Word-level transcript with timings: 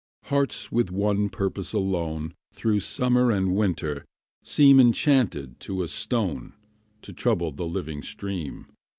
Hearts 0.23 0.71
with 0.71 0.89
one 0.91 1.29
purpose 1.29 1.73
alone 1.73 2.33
Through 2.53 2.79
summer 2.79 3.29
and 3.29 3.55
winter 3.55 4.03
seem 4.41 4.79
Enchanted 4.79 5.59
to 5.59 5.83
a 5.83 5.87
stone 5.87 6.53
To 7.03 7.13
trouble 7.13 7.51
the 7.51 7.67
living 7.67 8.01
stream. 8.01 8.65